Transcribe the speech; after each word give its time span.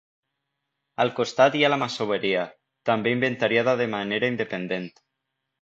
Al 1.03 1.11
costat 1.19 1.57
hi 1.57 1.61
ha 1.67 1.69
la 1.73 1.79
masoveria, 1.83 2.47
també 2.91 3.15
inventariada 3.19 3.79
de 3.83 3.91
manera 3.93 4.35
independent. 4.35 4.91